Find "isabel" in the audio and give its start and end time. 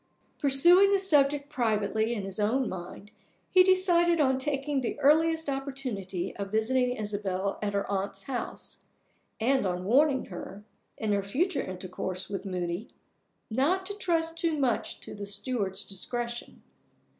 6.95-7.59